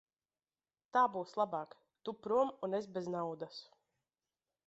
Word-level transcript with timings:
Tā 0.97 1.03
būs 1.15 1.33
labāk; 1.41 1.75
tu 2.09 2.15
prom 2.23 2.51
un 2.69 2.79
es 2.79 2.89
bez 2.97 3.13
naudas. 3.17 3.63